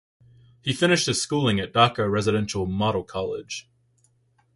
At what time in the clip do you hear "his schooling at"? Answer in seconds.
1.05-1.73